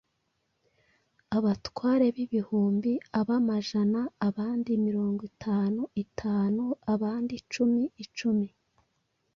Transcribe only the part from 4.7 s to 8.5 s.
mirongo itanu itanu, abandi icumi icumi.”